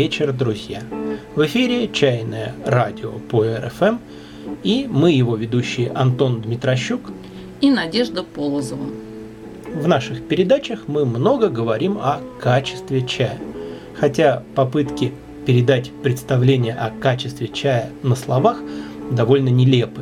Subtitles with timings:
[0.00, 0.82] Вечер, друзья!
[1.34, 3.98] В эфире «Чайное радио» по РФМ,
[4.62, 7.12] и мы его ведущие Антон Дмитрощук
[7.60, 8.86] и Надежда Полозова.
[9.74, 13.38] В наших передачах мы много говорим о качестве чая.
[13.94, 15.12] Хотя попытки
[15.44, 18.56] передать представление о качестве чая на словах
[19.10, 20.00] довольно нелепы.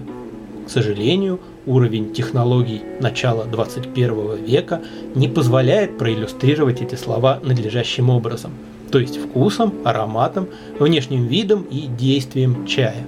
[0.64, 4.80] К сожалению, уровень технологий начала 21 века
[5.16, 8.52] не позволяет проиллюстрировать эти слова надлежащим образом,
[8.90, 13.06] то есть вкусом, ароматом, внешним видом и действием чая.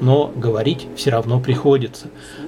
[0.00, 2.06] Но говорить все равно приходится,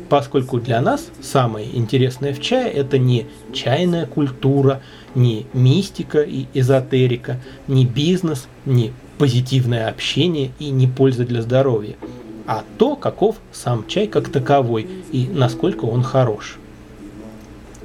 [0.09, 4.83] поскольку для нас самое интересное в чае это не чайная культура,
[5.15, 11.97] не мистика и эзотерика, не бизнес, не позитивное общение и не польза для здоровья–
[12.51, 16.59] а то, каков сам чай как таковой и насколько он хорош.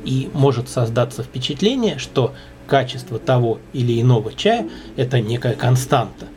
[0.03, 2.33] И может создаться впечатление, что
[2.67, 6.27] качество того или иного чая– это некая константа.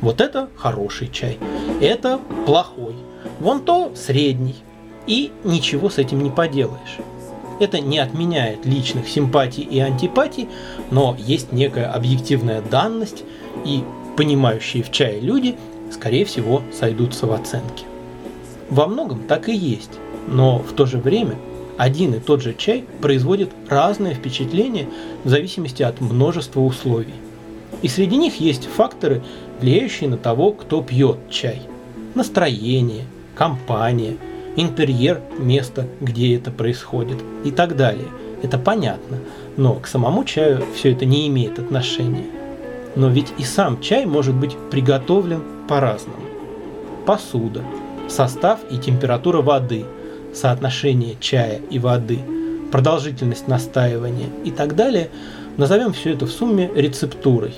[0.00, 1.38] Вот это хороший чай,
[1.80, 2.94] это плохой,
[3.40, 4.56] вон то средний,
[5.06, 6.98] и ничего с этим не поделаешь.
[7.58, 10.48] Это не отменяет личных симпатий и антипатий,
[10.90, 13.24] но есть некая объективная данность,
[13.64, 13.82] и
[14.16, 15.56] понимающие в чае люди
[15.90, 17.84] скорее всего, сойдутся в оценке.
[18.70, 21.36] Во многом так и есть, но в то же время
[21.76, 24.88] один и тот же чай производит разное впечатление
[25.24, 27.14] в зависимости от множества условий.
[27.82, 29.22] И среди них есть факторы,
[29.60, 31.60] влияющие на того, кто пьет чай.
[32.14, 34.16] Настроение, компания,
[34.56, 38.08] интерьер места, где это происходит и так далее.
[38.42, 39.18] Это понятно,
[39.56, 42.26] но к самому чаю все это не имеет отношения.
[42.94, 46.22] Но ведь и сам чай может быть приготовлен по-разному.
[47.04, 47.62] Посуда,
[48.08, 49.84] состав и температура воды,
[50.36, 52.18] соотношение чая и воды,
[52.70, 55.08] продолжительность настаивания и так далее,
[55.56, 57.54] назовем все это в сумме рецептурой.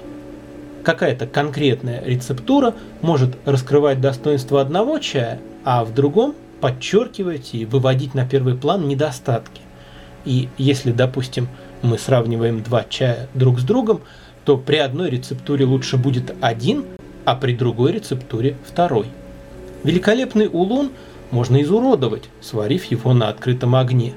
[0.84, 8.26] Какая-то конкретная рецептура может раскрывать достоинство одного чая, а в другом подчеркивать и выводить на
[8.26, 9.60] первый план недостатки.
[10.24, 11.48] И если, допустим,
[11.82, 14.00] мы сравниваем два чая друг с другом,
[14.44, 16.84] то при одной рецептуре лучше будет один,
[17.24, 19.06] а при другой рецептуре второй.
[19.84, 20.90] Великолепный улун
[21.30, 24.14] можно изуродовать, сварив его на открытом огне.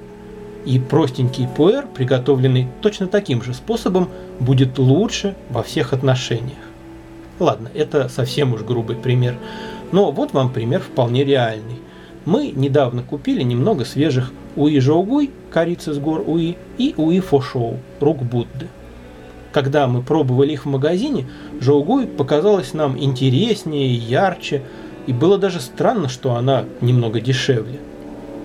[0.65, 6.57] И простенький пуэр, приготовленный точно таким же способом, будет лучше во всех отношениях.
[7.39, 9.35] Ладно, это совсем уж грубый пример,
[9.91, 11.79] но вот вам пример вполне реальный.
[12.25, 18.21] Мы недавно купили немного свежих уи жоугуй, корицы с гор уи, и уи фошоу, рук
[18.21, 18.67] Будды.
[19.51, 21.25] Когда мы пробовали их в магазине,
[21.59, 24.63] Жоугуй показалась нам интереснее, ярче,
[25.07, 27.79] и было даже странно, что она немного дешевле.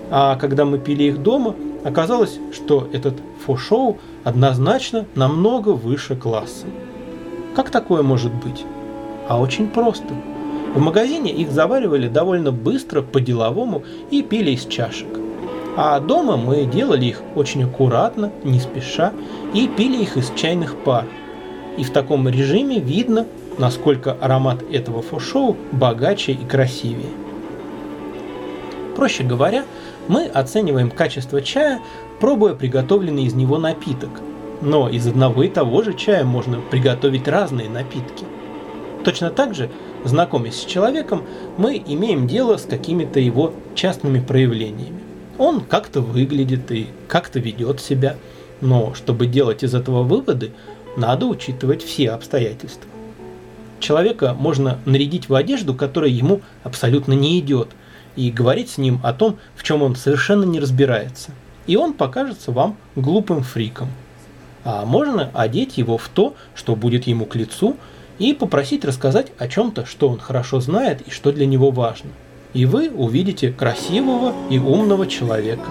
[0.09, 6.65] А когда мы пили их дома, оказалось, что этот фо-шоу однозначно намного выше класса.
[7.55, 8.65] Как такое может быть?
[9.27, 10.13] А очень просто.
[10.73, 15.07] В магазине их заваривали довольно быстро, по-деловому и пили из чашек.
[15.75, 19.13] А дома мы делали их очень аккуратно, не спеша,
[19.53, 21.05] и пили их из чайных пар.
[21.77, 27.11] И в таком режиме видно, насколько аромат этого фошоу богаче и красивее.
[28.95, 29.63] Проще говоря,
[30.07, 31.81] мы оцениваем качество чая,
[32.19, 34.09] пробуя приготовленный из него напиток.
[34.61, 38.25] Но из одного и того же чая можно приготовить разные напитки.
[39.03, 39.69] Точно так же,
[40.03, 41.23] знакомясь с человеком,
[41.57, 44.99] мы имеем дело с какими-то его частными проявлениями.
[45.37, 48.15] Он как-то выглядит и как-то ведет себя,
[48.61, 50.51] но чтобы делать из этого выводы,
[50.95, 52.89] надо учитывать все обстоятельства.
[53.79, 57.69] Человека можно нарядить в одежду, которая ему абсолютно не идет,
[58.15, 61.31] и говорить с ним о том, в чем он совершенно не разбирается.
[61.67, 63.89] И он покажется вам глупым фриком.
[64.63, 67.77] А можно одеть его в то, что будет ему к лицу,
[68.19, 72.09] и попросить рассказать о чем-то, что он хорошо знает и что для него важно–
[72.57, 75.69] и вы увидите красивого и умного человека.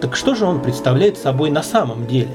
[0.00, 2.30] Так что же он представляет собой на самом деле?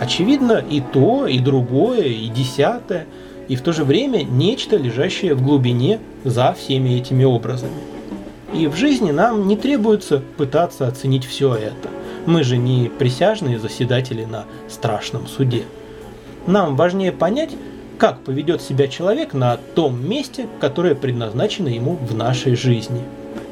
[0.00, 3.06] Очевидно, и то, и другое, и десятое,
[3.48, 7.72] и в то же время нечто, лежащее в глубине за всеми этими образами.
[8.52, 11.88] И в жизни нам не требуется пытаться оценить все это.
[12.26, 15.64] Мы же не присяжные заседатели на страшном суде.
[16.46, 17.50] Нам важнее понять,
[17.98, 23.02] как поведет себя человек на том месте, которое предназначено ему в нашей жизни.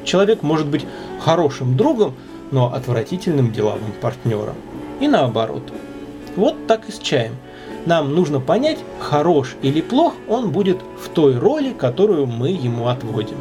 [0.03, 0.85] Человек может быть
[1.19, 2.13] хорошим другом,
[2.51, 4.55] но отвратительным деловым партнером.
[4.99, 5.63] И наоборот.
[6.35, 7.35] Вот так и с чаем.
[7.85, 13.37] Нам нужно понять, хорош или плох он будет в той роли, которую мы ему отводим.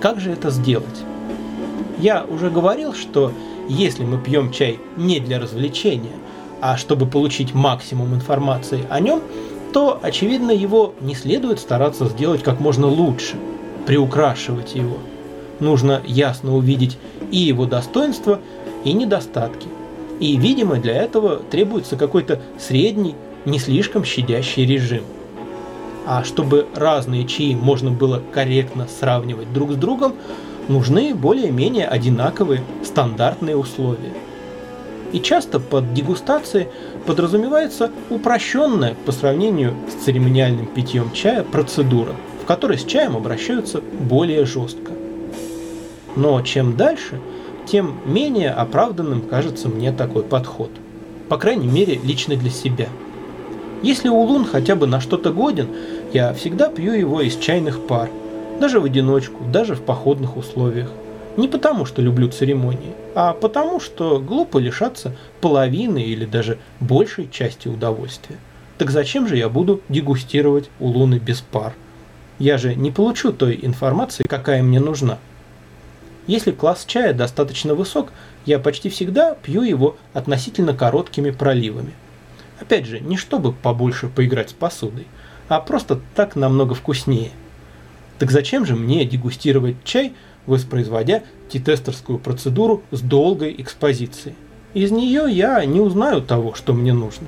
[0.00, 1.04] Как же это сделать?
[1.98, 3.32] Я уже говорил, что
[3.68, 6.16] если мы пьем чай не для развлечения,
[6.62, 9.22] а чтобы получить максимум информации о нем–
[9.72, 13.36] то, очевидно, его не следует стараться сделать как можно лучше,
[13.86, 14.98] приукрашивать его.
[15.60, 16.98] Нужно ясно увидеть
[17.30, 18.40] и его достоинства,
[18.84, 19.68] и недостатки.
[20.20, 25.02] И, видимо, для этого требуется какой-то средний, не слишком щадящий режим.
[26.06, 30.14] А чтобы разные чаи можно было корректно сравнивать друг с другом,
[30.68, 34.12] нужны более-менее одинаковые стандартные условия.
[35.12, 36.68] И часто под дегустацией
[37.06, 44.44] подразумевается упрощенная по сравнению с церемониальным питьем чая процедура, в которой с чаем обращаются более
[44.44, 44.92] жестко.
[46.14, 47.20] Но чем дальше,
[47.70, 50.70] тем менее оправданным кажется мне такой подход.
[51.28, 52.88] По крайней мере, лично для себя.
[53.82, 55.68] Если улун хотя бы на что-то годен,
[56.12, 58.10] я всегда пью его из чайных пар,
[58.60, 60.90] даже в одиночку, даже в походных условиях.
[61.36, 67.68] Не потому, что люблю церемонии, а потому, что глупо лишаться половины или даже большей части
[67.68, 68.36] удовольствия.
[68.78, 71.74] Так зачем же я буду дегустировать улуны без пар?
[72.40, 75.18] Я же не получу той информации, какая мне нужна.
[76.30, 78.12] Если класс чая достаточно высок,
[78.46, 81.92] я почти всегда пью его относительно короткими проливами.
[82.60, 85.08] Опять же, не чтобы побольше поиграть с посудой,
[85.48, 87.32] а просто так намного вкуснее.
[88.20, 90.12] Так зачем же мне дегустировать чай,
[90.46, 94.36] воспроизводя тетестерскую процедуру с долгой экспозицией?
[94.72, 97.26] Из нее я не узнаю того, что мне нужно.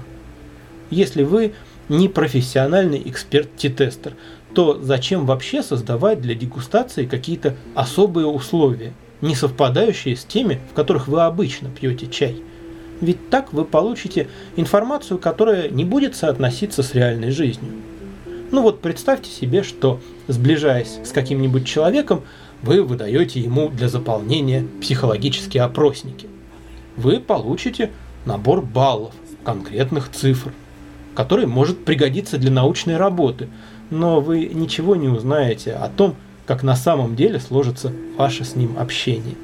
[0.90, 1.54] Если вы
[1.88, 4.14] не профессиональный эксперт-тетестер,
[4.54, 11.08] то зачем вообще создавать для дегустации какие-то особые условия, не совпадающие с теми, в которых
[11.08, 12.42] вы обычно пьете чай?
[13.00, 17.72] Ведь так вы получите информацию, которая не будет соотноситься с реальной жизнью.
[18.52, 22.22] Ну вот представьте себе, что сближаясь с каким-нибудь человеком,
[22.62, 26.28] вы выдаете ему для заполнения психологические опросники.
[26.96, 27.90] Вы получите
[28.24, 30.52] набор баллов, конкретных цифр,
[31.14, 33.48] который может пригодиться для научной работы,
[33.92, 36.16] но вы ничего не узнаете о том,
[36.46, 39.36] как на самом деле сложится ваше с ним общение.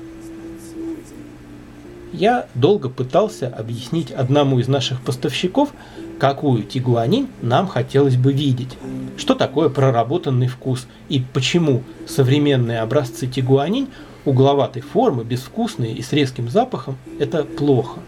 [2.15, 5.75] Я долго пытался объяснить одному из наших поставщиков,
[6.19, 8.79] какую тигуанин нам хотелось бы видеть,
[9.19, 13.89] что такое проработанный вкус и почему современные образцы тигуанин
[14.25, 18.01] угловатой формы, безвкусные и с резким запахом– это плохо.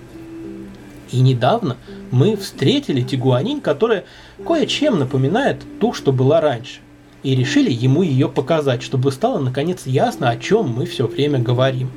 [1.12, 1.76] И недавно
[2.10, 4.04] мы встретили тигуанин, которая
[4.46, 6.80] кое-чем напоминает ту, что была раньше.
[7.22, 11.90] И решили ему ее показать, чтобы стало наконец ясно, о чем мы все время говорим.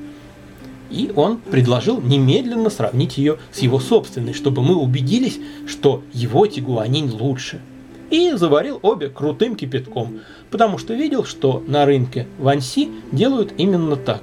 [0.90, 7.12] И он предложил немедленно сравнить ее с его собственной, чтобы мы убедились, что его тигуанин
[7.12, 7.62] лучше.
[8.10, 10.20] И заварил обе крутым кипятком,
[10.52, 14.22] потому что видел, что на рынке Ванси делают именно так.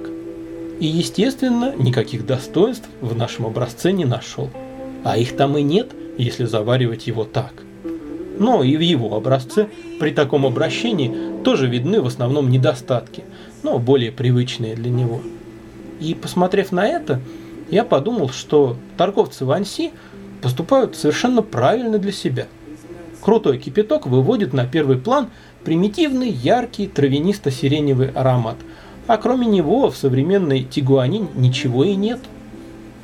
[0.79, 4.49] И, естественно, никаких достоинств в нашем образце не нашел.
[5.03, 7.53] А их там и нет, если заваривать его так.
[8.37, 9.67] Но и в его образце
[9.99, 13.23] при таком обращении тоже видны в основном недостатки,
[13.63, 15.21] но более привычные для него.
[15.99, 17.19] И посмотрев на это,
[17.69, 19.91] я подумал, что торговцы Ванси
[20.41, 22.47] поступают совершенно правильно для себя.
[23.21, 25.29] Крутой кипяток выводит на первый план
[25.63, 28.57] примитивный, яркий, травянисто-сиреневый аромат,
[29.05, 32.19] а кроме него в современной тигуанин ничего и нет–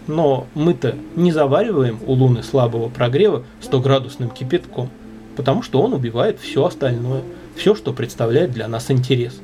[0.07, 4.89] но мы-то не завариваем у Луны слабого прогрева 100-градусным кипятком,
[5.35, 7.21] потому что он убивает все остальное,
[7.55, 9.39] все, что представляет для нас интерес.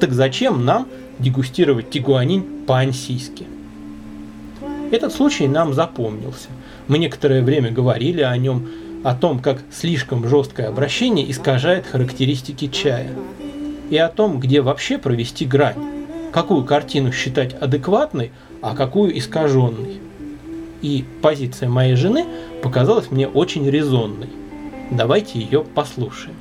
[0.00, 3.46] Так зачем нам дегустировать тигуанин по-ансийски?
[4.90, 6.48] Этот случай нам запомнился.
[6.88, 8.68] Мы некоторое время говорили о нем,
[9.04, 13.10] о том, как слишком жесткое обращение искажает характеристики чая,
[13.90, 15.76] и о том, где вообще провести грань,
[16.32, 20.00] какую картину считать адекватной, а какую искаженной.
[20.80, 22.24] И позиция моей жены
[22.62, 24.30] показалась мне очень резонной.
[24.90, 26.36] Давайте ее послушаем.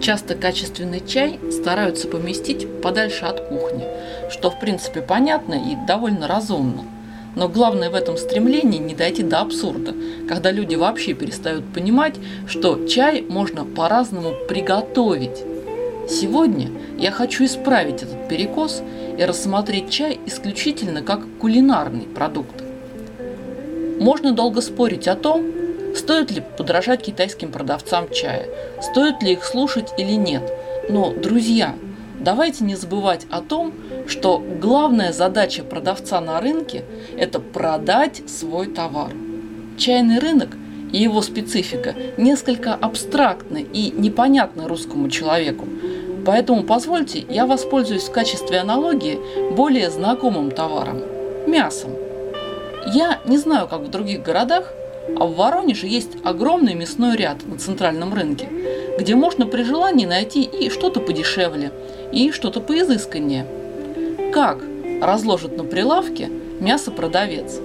[0.00, 3.84] Часто качественный чай стараются поместить подальше от кухни,
[4.30, 6.84] что в принципе понятно и довольно разумно.
[7.36, 9.94] Но главное в этом стремлении не дойти до абсурда,
[10.26, 12.14] когда люди вообще перестают понимать,
[12.46, 15.44] что чай можно по-разному приготовить.
[16.10, 18.82] Сегодня я хочу исправить этот перекос
[19.16, 22.64] и рассмотреть чай исключительно как кулинарный продукт.
[24.00, 25.46] Можно долго спорить о том,
[25.94, 28.48] стоит ли подражать китайским продавцам чая,
[28.82, 30.42] стоит ли их слушать или нет.
[30.88, 31.76] Но, друзья,
[32.18, 33.72] давайте не забывать о том,
[34.08, 36.82] что главная задача продавца на рынке–
[37.16, 39.12] это продать свой товар.
[39.78, 40.56] Чайный рынок
[40.92, 45.66] и его специфика несколько абстрактны и непонятны русскому человеку,
[46.26, 49.18] Поэтому позвольте, я воспользуюсь в качестве аналогии
[49.52, 51.02] более знакомым товаром–
[51.46, 51.92] мясом.
[52.94, 54.72] Я не знаю, как в других городах,
[55.18, 58.48] А в Воронеже есть огромный мясной ряд на центральном рынке,
[58.98, 61.72] где можно при желании найти и что-то подешевле,
[62.12, 63.46] и что-то поизысканнее.
[64.32, 64.58] Как
[65.02, 66.28] разложит на прилавке
[66.60, 67.58] мясо продавец?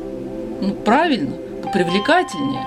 [0.62, 1.36] Ну, правильно,
[1.72, 2.65] привлекательнее,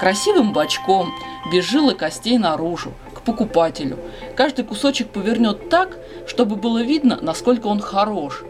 [0.00, 1.12] красивым бочком,
[1.52, 3.98] без и костей наружу, к покупателю.
[4.34, 8.42] Каждый кусочек повернет так, чтобы было видно, насколько он хорош.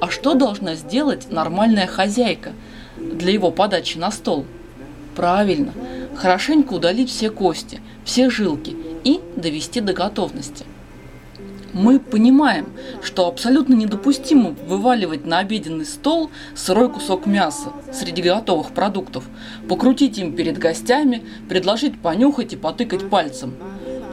[0.00, 2.52] А что должна сделать нормальная хозяйка
[2.96, 4.46] для его подачи на стол?
[5.16, 5.72] Правильно,
[6.14, 10.66] хорошенько удалить все кости, все жилки и довести до готовности.
[11.76, 19.24] Мы понимаем, что абсолютно недопустимо вываливать на обеденный стол сырой кусок мяса среди готовых продуктов,
[19.68, 23.56] покрутить им перед гостями, предложить понюхать и потыкать пальцем.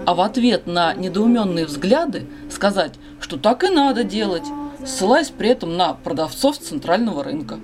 [0.05, 4.43] А в ответ на недоуменные взгляды сказать, что так и надо делать,
[4.85, 7.61] ссылаясь при этом на продавцов центрального рынка.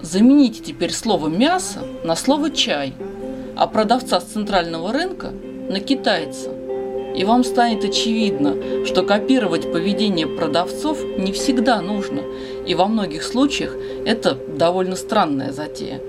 [0.00, 2.94] Замените теперь слово «мясо» на слово «чай»,
[3.54, 5.30] а продавца с центрального рынка
[5.68, 6.59] на китайца.
[7.16, 12.22] И вам станет очевидно, что копировать поведение продавцов не всегда нужно,
[12.66, 13.74] и во многих случаях
[14.04, 16.00] это довольно странная затея.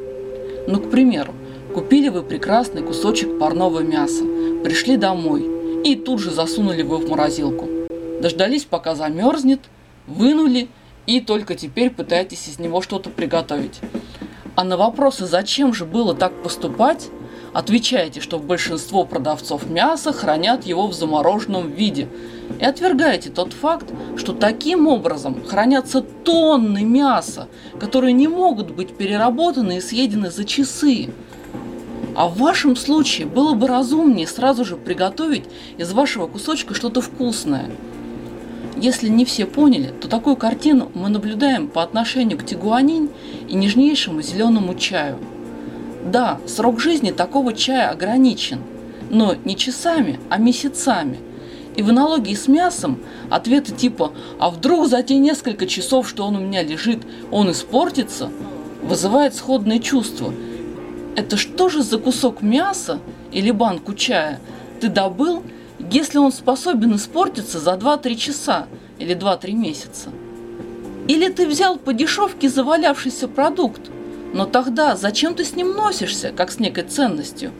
[0.67, 1.33] Ну, к примеру,
[1.73, 4.23] купили вы прекрасный кусочек парного мяса,
[4.63, 5.45] пришли домой
[5.83, 7.67] и тут же засунули его в морозилку.
[8.21, 9.61] Дождались, пока замерзнет,
[10.05, 10.67] вынули
[11.07, 13.79] и только теперь пытаетесь из него что-то приготовить.
[14.55, 17.09] А на вопросы, зачем же было так поступать,
[17.53, 22.07] Отвечаете, что большинство продавцов мяса хранят его в замороженном виде.
[22.59, 29.77] И отвергаете тот факт, что таким образом хранятся тонны мяса, которые не могут быть переработаны
[29.77, 31.09] и съедены за часы.
[32.15, 35.43] А в вашем случае было бы разумнее сразу же приготовить
[35.77, 37.69] из вашего кусочка что-то вкусное.
[38.77, 43.09] Если не все поняли, то такую картину мы наблюдаем по отношению к тигуанинь
[43.49, 45.19] и нежнейшему зеленому чаю–
[46.05, 48.61] да, срок жизни такого чая ограничен,
[49.09, 51.19] но не часами, а месяцами.
[51.75, 56.35] И в аналогии с мясом ответы типа «А вдруг за те несколько часов, что он
[56.35, 58.29] у меня лежит, он испортится?»
[58.81, 60.33] вызывает сходные чувства.
[61.15, 62.99] Это что же за кусок мяса
[63.31, 64.39] или банку чая
[64.79, 65.43] ты добыл,
[65.91, 68.67] если он способен испортиться за 2-3 часа
[68.97, 70.09] или 2-3 месяца?
[71.07, 73.81] Или ты взял по дешевке завалявшийся продукт,
[74.33, 77.51] но тогда зачем ты с ним носишься, как с некой ценностью?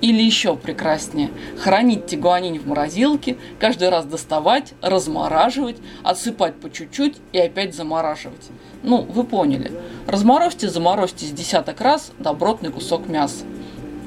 [0.00, 7.38] Или еще прекраснее, хранить тигуанин в морозилке, каждый раз доставать, размораживать, отсыпать по чуть-чуть и
[7.38, 8.48] опять замораживать.
[8.82, 9.70] Ну, вы поняли.
[10.06, 13.44] Разморозьте, заморозьте с десяток раз добротный кусок мяса.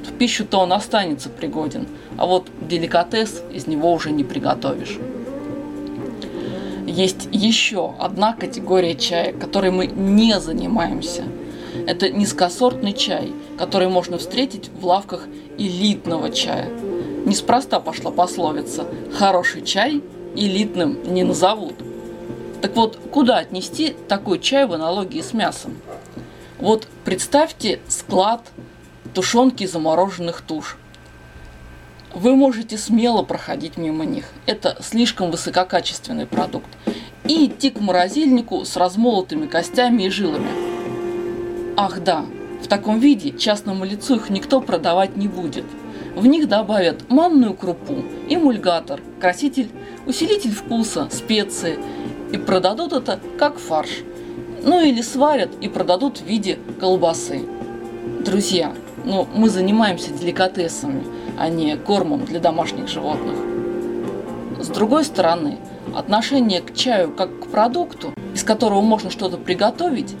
[0.04, 1.86] В пищу-то он останется пригоден,
[2.18, 4.98] а вот деликатес из него уже не приготовишь.
[6.86, 11.22] Есть еще одна категория чая, которой мы не занимаемся–
[11.86, 15.26] это низкосортный чай, который можно встретить в лавках
[15.58, 16.70] элитного чая.
[17.26, 20.02] Неспроста пошла пословица «хороший чай
[20.34, 21.74] элитным не назовут».
[22.62, 25.76] Так вот, куда отнести такой чай в аналогии с мясом?
[26.58, 28.40] Вот представьте склад
[29.12, 30.78] тушенки замороженных туш.
[32.14, 34.24] Вы можете смело проходить мимо них.
[34.46, 36.68] Это слишком высококачественный продукт.
[37.24, 40.73] И идти к морозильнику с размолотыми костями и жилами.
[41.76, 42.24] Ах да,
[42.62, 45.64] в таком виде частному лицу их никто продавать не будет.
[46.14, 47.96] В них добавят манную крупу,
[48.28, 49.68] эмульгатор, краситель,
[50.06, 51.78] усилитель вкуса, специи
[52.32, 54.02] и продадут это как фарш.
[54.62, 57.42] Ну или сварят и продадут в виде колбасы.
[58.24, 58.72] Друзья,
[59.04, 61.04] ну мы занимаемся деликатесами,
[61.36, 63.34] а не кормом для домашних животных.
[64.60, 65.58] С другой стороны,
[65.92, 70.14] отношение к чаю как к продукту, из которого можно что-то приготовить,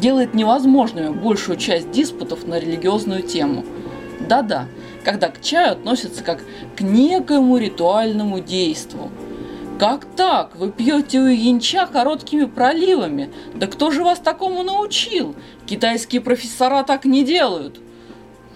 [0.00, 3.64] делает невозможными большую часть диспутов на религиозную тему.
[4.28, 4.66] Да-да,
[5.04, 6.42] когда к чаю относятся как
[6.76, 9.10] к некоему ритуальному действу.
[9.78, 10.56] Как так?
[10.56, 13.30] Вы пьете у янча короткими проливами?
[13.54, 15.34] Да кто же вас такому научил?
[15.64, 17.80] Китайские профессора так не делают.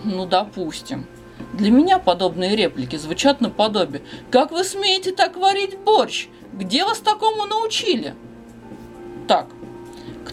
[0.05, 1.07] Ну, допустим.
[1.55, 6.27] Для меня подобные реплики звучат наподобие «Как вы смеете так варить борщ?
[6.53, 8.15] Где вас такому научили?»
[9.27, 9.47] Так,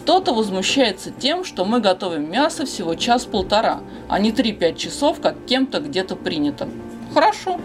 [0.02, 5.78] кто-то возмущается тем, что мы готовим мясо всего час-полтора, а не 3-5 часов, как кем-то
[5.78, 6.68] где-то принято.
[7.14, 7.60] Хорошо,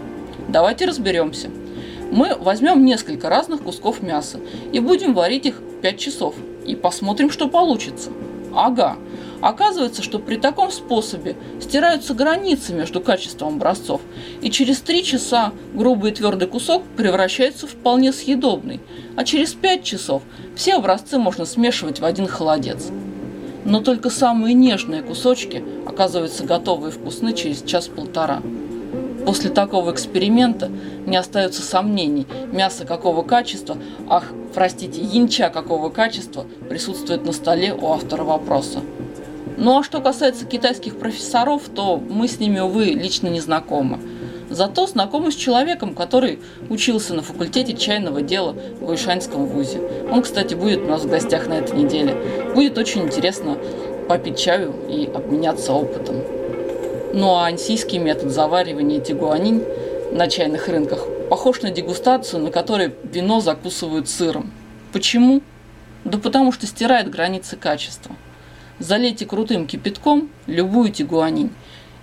[0.46, 1.50] давайте разберемся.
[2.12, 4.38] Мы возьмем несколько разных кусков мяса
[4.72, 6.36] и будем варить их 5 часов.
[6.64, 8.10] И посмотрим, что получится.
[8.54, 8.98] Ага,
[9.40, 14.00] Оказывается, что при таком способе стираются границы между качеством образцов,
[14.42, 18.80] и через 3 часа грубый и твердый кусок превращается в вполне съедобный,
[19.16, 20.22] а через 5 часов
[20.56, 22.88] все образцы можно смешивать в один холодец.
[23.64, 28.42] Но только самые нежные кусочки оказываются готовы и вкусны через час-полтора.
[29.24, 30.70] После такого эксперимента
[31.06, 33.76] не остается сомнений, мясо какого качества,
[34.08, 38.80] ах, простите, янча какого качества присутствует на столе у автора вопроса.
[39.60, 43.98] Ну а что касается китайских профессоров, то мы с ними, увы, лично не знакомы.
[44.48, 46.38] Зато знакомы с человеком, который
[46.70, 49.80] учился на факультете чайного дела в Уишанском вузе.
[50.12, 52.16] Он, кстати, будет у нас в гостях на этой неделе.
[52.54, 53.58] Будет очень интересно
[54.08, 56.22] попить чаю и обменяться опытом.
[57.12, 59.64] Ну а ансийский метод заваривания тигуанинь
[60.12, 64.52] на чайных рынках похож на дегустацию, на которой вино закусывают сыром.
[64.92, 65.42] Почему?
[66.04, 68.14] Да потому что стирает границы качества.
[68.78, 71.50] Залейте крутым кипятком любую тигуанинь,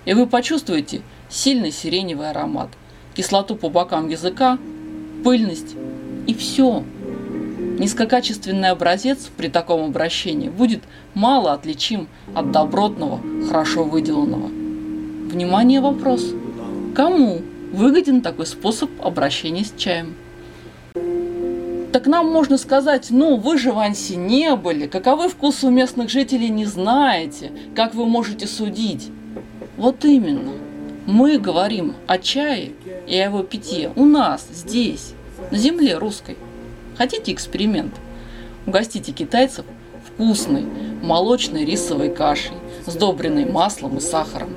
[0.04, 2.70] и вы почувствуете сильный сиреневый аромат,
[3.14, 4.58] кислоту по бокам языка,
[5.24, 5.76] пыльность
[6.28, 6.84] и все.
[7.80, 14.48] Низкокачественный образец при таком обращении будет мало отличим от добротного, хорошо выделанного.
[14.48, 16.34] Внимание, вопрос.
[16.94, 17.42] Кому
[17.74, 20.16] выгоден такой способ обращения с чаем?
[21.96, 26.10] Так нам можно сказать, ну вы же в Анси не были, каковы вкусы у местных
[26.10, 29.10] жителей не знаете, как вы можете судить?
[29.78, 30.52] Вот именно.
[31.06, 32.74] Мы говорим о чае
[33.08, 35.14] и о его питье у нас, здесь,
[35.52, 36.38] на земле русской.
[36.98, 37.94] Хотите эксперимент?
[38.68, 39.64] Угостите китайцев
[40.06, 40.66] вкусной
[41.02, 44.50] молочной рисовой кашей, сдобренной маслом и сахаром.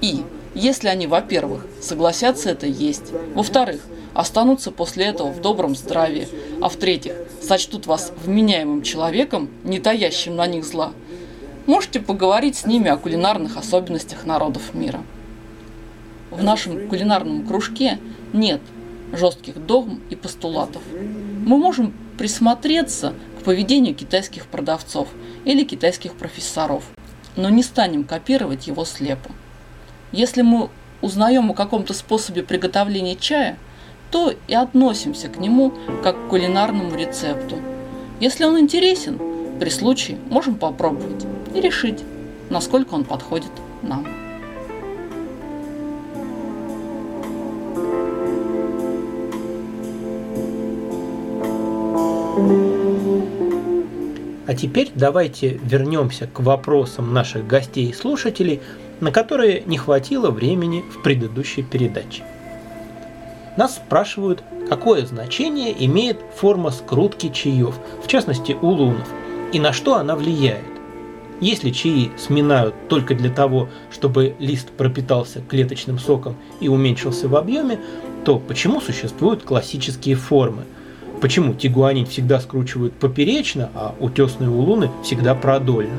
[0.00, 0.22] И,
[0.54, 3.82] если они, во-первых, согласятся это есть, во-вторых,
[4.14, 6.28] останутся после этого в добром здравии,
[6.60, 10.92] а в-третьих, сочтут вас вменяемым человеком, не таящим на них зла,
[11.66, 15.02] можете поговорить с ними о кулинарных особенностях народов мира.
[16.30, 17.98] В нашем кулинарном кружке
[18.32, 18.60] нет
[19.12, 20.82] жестких догм и постулатов.
[20.92, 25.08] Мы можем присмотреться к поведению китайских продавцов
[25.44, 26.84] или китайских профессоров,
[27.36, 29.30] но не станем копировать его слепо.
[30.12, 30.68] Если мы
[31.00, 33.56] узнаем о каком-то способе приготовления чая,
[34.10, 37.56] то и относимся к нему как к кулинарному рецепту.
[38.20, 39.18] Если он интересен,
[39.60, 42.02] при случае можем попробовать и решить,
[42.50, 43.50] насколько он подходит
[43.82, 44.06] нам.
[54.46, 58.60] А теперь давайте вернемся к вопросам наших гостей и слушателей–
[59.00, 62.24] на которые не хватило времени в предыдущей передаче.
[63.58, 69.08] Нас спрашивают, какое значение имеет форма скрутки чаев, в частности улунов,
[69.52, 70.62] и на что она влияет.
[71.40, 77.80] Если чаи сминают только для того, чтобы лист пропитался клеточным соком и уменьшился в объеме,
[78.24, 80.62] то почему существуют классические формы?
[81.20, 85.98] Почему тигуанин всегда скручивают поперечно, а утесные улуны всегда продольно?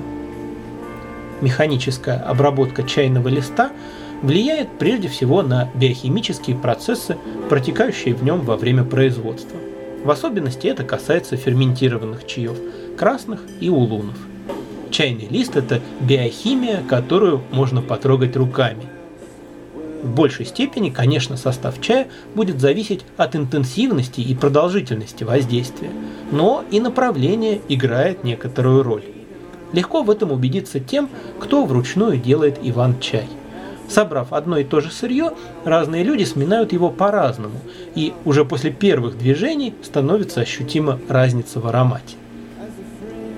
[1.42, 3.72] механическая обработка чайного листа
[4.22, 7.18] влияет прежде всего на биохимические процессы,
[7.50, 9.58] протекающие в нем во время производства.
[10.04, 12.58] В особенности это касается ферментированных чаев,
[12.98, 14.18] красных и улунов.
[14.92, 18.84] Чайный лист– это биохимия, которую можно потрогать руками.
[20.02, 25.92] В большей степени, конечно, состав чая будет зависеть от интенсивности и продолжительности воздействия,
[26.32, 29.04] но и направление играет некоторую роль.
[29.74, 33.28] Легко в этом убедиться тем, кто вручную делает Иван-чай.
[33.90, 35.32] Собрав одно и то же сырье,
[35.66, 37.60] разные люди сминают его по-разному,
[37.96, 42.16] и уже после первых движений становится ощутима разница в аромате.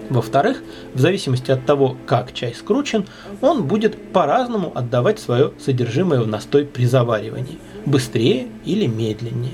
[0.09, 0.61] Во-вторых,
[0.93, 3.05] в зависимости от того, как чай скручен,
[3.39, 9.53] он будет по-разному отдавать свое содержимое в настой при заваривании, быстрее или медленнее.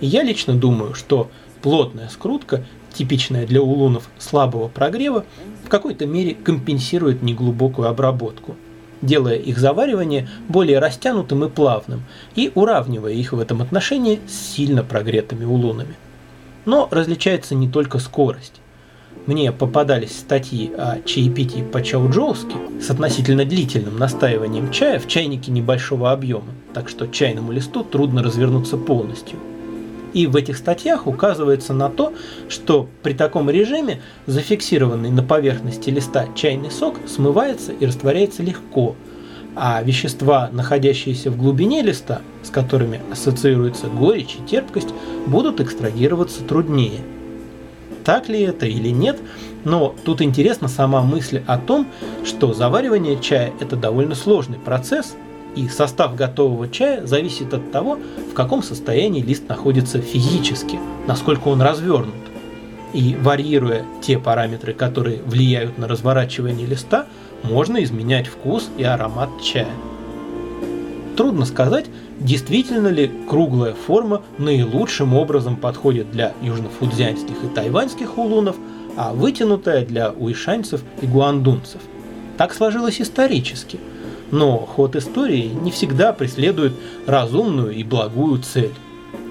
[0.00, 2.64] Я лично думаю, что плотная скрутка
[2.94, 5.26] типичная для улунов слабого прогрева,
[5.62, 8.56] в какой-то мере компенсирует неглубокую обработку,
[9.02, 14.82] делая их заваривание более растянутым и плавным и уравнивая их в этом отношении с сильно
[14.82, 15.96] прогретыми улунами.
[16.64, 18.60] Но различается не только скорость.
[19.26, 26.48] Мне попадались статьи о чаепитии по-чауджоуски с относительно длительным настаиванием чая в чайнике небольшого объема,
[26.72, 29.38] так что чайному листу трудно развернуться полностью–
[30.12, 32.12] и в этих статьях указывается на то,
[32.48, 38.96] что при таком режиме зафиксированный на поверхности листа чайный сок смывается и растворяется легко,
[39.54, 44.88] а вещества, находящиеся в глубине листа, с которыми ассоциируется горечь и терпкость,
[45.26, 47.00] будут экстрадироваться труднее.
[48.04, 49.20] Так ли это или нет,
[49.64, 51.86] но тут интересна сама мысль о том,
[52.24, 55.14] что заваривание чая– это довольно сложный процесс,
[55.54, 57.98] и состав готового чая зависит от того,
[58.30, 62.14] в каком состоянии лист находится физически, насколько он развернут.
[62.92, 67.06] И варьируя те параметры, которые влияют на разворачивание листа,
[67.42, 69.68] можно изменять вкус и аромат чая.
[71.16, 71.86] Трудно сказать,
[72.20, 78.56] действительно ли круглая форма наилучшим образом подходит для южнофудзянских и тайваньских улунов,
[78.96, 81.80] а вытянутая для уишанцев и гуандунцев.
[82.38, 83.78] Так сложилось исторически.
[84.32, 86.72] Но ход истории не всегда преследует
[87.06, 88.74] разумную и благую цель.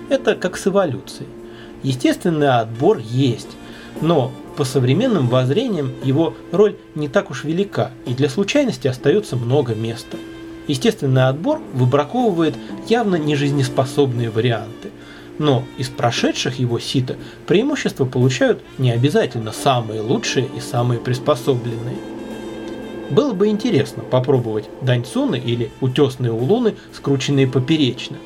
[0.08, 1.28] Это как с эволюцией.
[1.84, 3.58] Естественный отбор есть,
[4.00, 9.76] но по современным воззрениям его роль не так уж велика, и для случайности остается много
[9.76, 10.16] места–
[10.68, 12.56] Естественный отбор выбраковывает
[12.88, 14.92] явно нежизнеспособные варианты,
[15.40, 21.98] но из прошедших его сита преимущество получают не обязательно самые лучшие и самые приспособленные.
[23.12, 28.18] Было бы интересно попробовать даньцуны или утесные улуны, скрученные поперечно.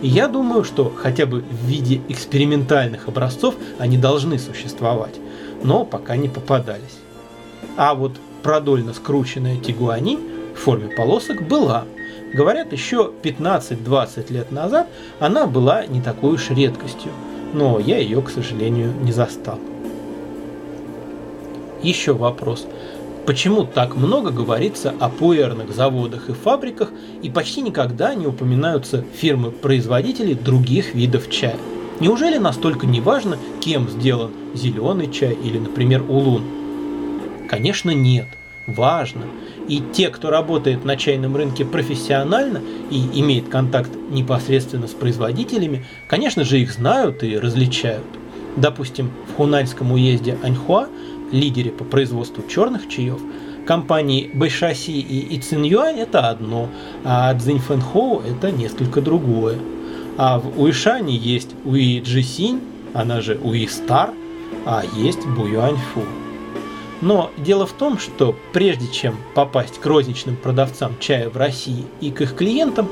[0.00, 5.16] И я думаю, что хотя бы в виде экспериментальных образцов они должны существовать,
[5.62, 6.98] но пока не попадались.
[7.76, 8.12] А вот
[8.42, 10.18] продольно скрученная тигуани–
[10.60, 11.84] в форме полосок была.
[12.34, 14.88] Говорят, еще 15-20 лет назад
[15.18, 17.10] она была не такой уж редкостью,
[17.54, 19.58] но я ее, к сожалению, не застал.
[21.82, 22.66] Еще вопрос.
[23.26, 26.90] Почему так много говорится о пуэрных заводах и фабриках
[27.22, 31.56] и почти никогда не упоминаются фирмы-производители других видов чая?
[32.00, 36.42] Неужели настолько не важно, кем сделан зеленый чай или, например, улун?
[37.48, 38.26] Конечно, нет.
[38.66, 39.22] Важно.
[39.68, 46.44] И те, кто работает на чайном рынке профессионально и имеет контакт непосредственно с производителями, конечно
[46.44, 48.04] же их знают и различают.
[48.56, 50.88] Допустим, в Хунаньском уезде Аньхуа,
[51.32, 53.18] лидере по производству черных чаев,
[53.66, 56.68] компании Бэйшаси и Ицинюань это одно,
[57.04, 59.58] а Цзиньфэнхоу это несколько другое.
[60.16, 62.60] А в Уишане есть Уи Джисинь,
[62.92, 64.10] она же Уи Стар,
[64.66, 66.02] а есть Буюаньфу.
[67.00, 72.10] Но дело в том, что прежде чем попасть к розничным продавцам чая в России и
[72.10, 72.88] к их клиентам,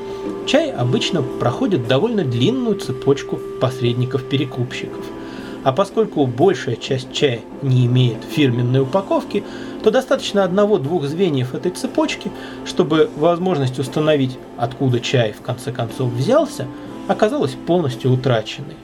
[0.47, 5.05] чай обычно проходит довольно длинную цепочку посредников-перекупщиков.
[5.63, 9.43] А поскольку большая часть чая не имеет фирменной упаковки,
[9.83, 12.31] то достаточно одного-двух звеньев этой цепочки,
[12.65, 16.67] чтобы возможность установить, откуда чай в конце концов взялся,
[17.07, 18.75] оказалась полностью утраченной.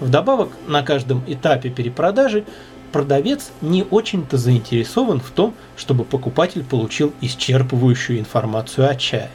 [0.00, 2.44] Вдобавок, на каждом этапе перепродажи
[2.92, 9.30] продавец не очень-то заинтересован в том, чтобы покупатель получил исчерпывающую информацию о чае,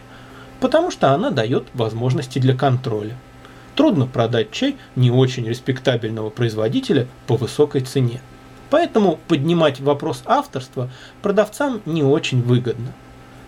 [0.60, 3.18] потому что она дает возможности для контроля.
[3.82, 8.22] Трудно продать чай не очень респектабельного производителя по высокой цене.
[8.70, 10.92] Поэтому поднимать вопрос авторства
[11.24, 12.94] продавцам не очень выгодно.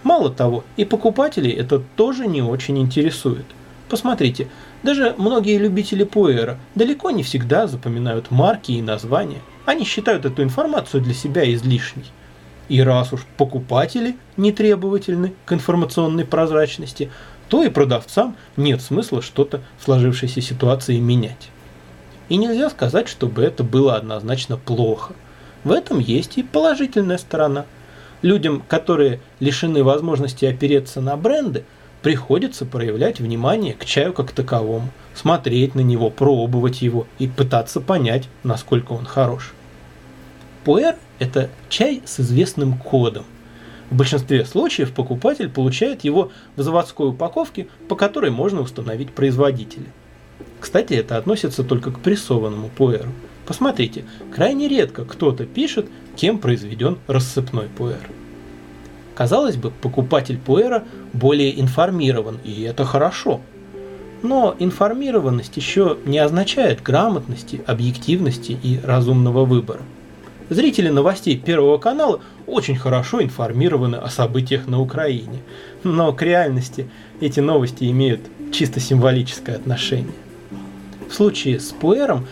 [0.02, 3.46] Мало того, и покупателей это тоже не очень интересует.
[3.89, 4.48] Посмотрите,
[4.82, 11.02] даже многие любители пуэра далеко не всегда запоминают марки и названия– они считают эту информацию
[11.04, 12.06] для себя излишней.
[12.69, 17.12] И раз уж покупатели не требовательны к информационной прозрачности,
[17.53, 21.51] то и продавцам нет смысла что-то в сложившейся ситуации менять.
[22.27, 25.13] И нельзя сказать, чтобы это было однозначно плохо.
[25.63, 27.67] В этом есть и положительная сторона.
[28.23, 31.63] Людям, которые лишены возможности опереться на бренды,
[32.01, 38.29] приходится проявлять внимание к чаю как таковому, смотреть на него, пробовать его и пытаться понять,
[38.41, 39.53] насколько он хорош.
[40.63, 43.25] Пуэр– это чай с известным кодом.
[43.93, 49.86] В большинстве случаев покупатель получает его в заводской упаковке, по которой можно установить производителя.
[50.60, 53.12] Кстати, это относится только к прессованному пуэру.
[53.45, 54.03] Посмотрите,
[54.34, 58.10] крайне редко кто-то пишет, кем произведен рассыпной пуэр.
[59.13, 63.41] Казалось бы, покупатель пуэра более информирован, и это хорошо.
[64.23, 69.82] Но информированность еще не означает грамотности, объективности и разумного выбора.
[70.49, 75.41] Зрители новостей Первого канала очень хорошо информированы о событиях на Украине,
[75.84, 76.89] но к реальности
[77.21, 80.13] эти новости имеют чисто символическое отношение.
[81.10, 82.27] В случае с пуэром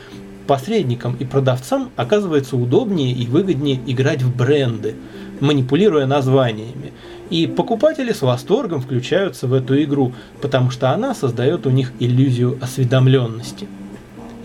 [0.47, 4.95] посредникам и продавцам оказывается удобнее и выгоднее играть в бренды–
[5.41, 6.93] манипулируя названиями.
[7.29, 12.57] И покупатели с восторгом включаются в эту игру, потому что она создает у них иллюзию
[12.61, 13.67] осведомленности.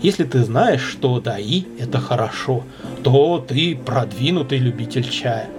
[0.01, 2.63] Если ты знаешь, что даи– это хорошо,
[3.03, 5.49] то ты продвинутый любитель чая.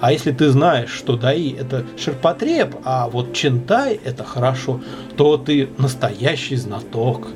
[0.00, 4.80] А если ты знаешь, что даи– это ширпотреб, а вот чентай– это хорошо,
[5.16, 7.28] то ты настоящий знаток.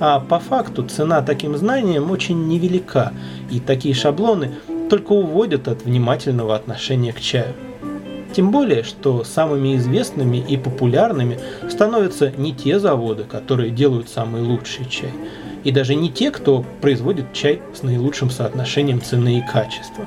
[0.00, 3.12] А по факту цена таким знаниям очень невелика,
[3.50, 4.50] и такие шаблоны
[4.90, 7.54] только уводят от внимательного отношения к чаю.
[8.34, 14.86] Тем более, что самыми известными и популярными становятся не те заводы, которые делают самый лучший
[14.86, 15.12] чай.
[15.64, 20.06] И даже не те, кто производит чай с наилучшим соотношением цены и качества,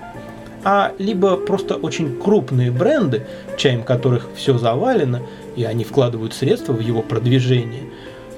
[0.63, 3.25] а либо просто очень крупные бренды,
[3.57, 5.21] чаем которых все завалено,
[5.55, 7.83] и они вкладывают средства в его продвижение,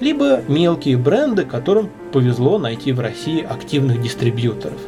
[0.01, 4.80] либо мелкие бренды, которым повезло найти в России активных дистрибьюторов.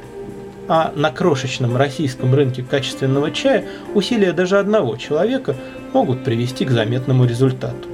[0.67, 5.55] А на крошечном российском рынке качественного чая усилия даже одного человека
[5.93, 7.87] могут привести к заметному результату.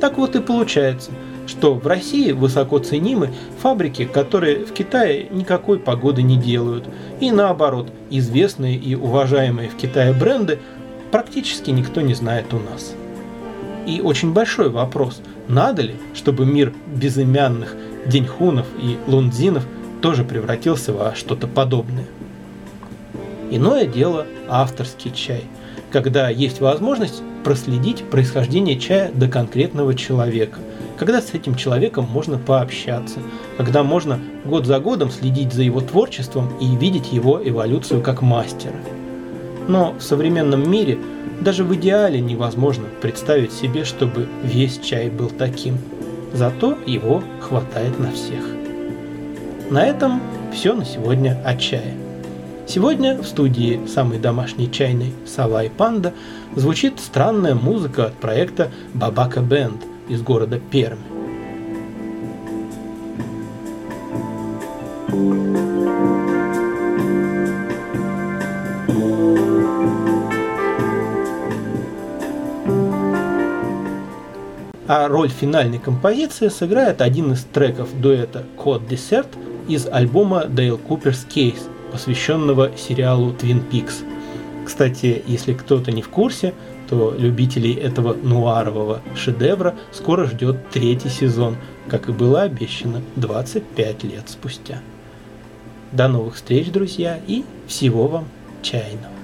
[0.00, 1.12] Так вот и получается–
[1.48, 3.30] что в России высоко ценимы
[3.60, 6.84] фабрики, которые в Китае никакой погоды не делают,
[7.20, 10.60] и наоборот, известные и уважаемые в Китае бренды
[11.10, 12.94] практически никто не знает у нас.
[13.86, 17.74] И очень большой вопрос, надо ли, чтобы мир безымянных
[18.06, 19.64] деньхунов и лундзинов
[20.02, 22.04] тоже превратился во что-то подобное.
[23.50, 25.44] Иное дело авторский чай,
[25.90, 30.58] когда есть возможность проследить происхождение чая до конкретного человека–
[30.98, 33.20] когда с этим человеком можно пообщаться,
[33.56, 38.74] когда можно год за годом следить за его творчеством и видеть его эволюцию как мастера.
[39.68, 40.98] Но в современном мире
[41.40, 45.78] даже в идеале невозможно представить себе, чтобы весь чай был таким.
[46.32, 48.44] Зато его хватает на всех.
[49.70, 50.20] На этом
[50.52, 51.94] все на сегодня о чае.
[52.66, 56.12] Сегодня в студии самой домашней чайной «Сова и панда»
[56.54, 60.98] звучит странная музыка от проекта «Бабака Бенд», из города Пермь.
[74.90, 79.28] А роль финальной композиции сыграет один из треков дуэта Code Desert
[79.68, 84.02] из альбома Dale Cooper's Case, посвященного сериалу Twin Peaks.
[84.64, 86.54] Кстати, если кто-то не в курсе,
[86.88, 91.56] то любителей этого нуарового шедевра скоро ждет третий сезон,
[91.88, 94.80] как и было обещано 25 лет спустя.
[95.92, 98.24] До новых встреч, друзья, и всего вам
[98.62, 99.17] чайного.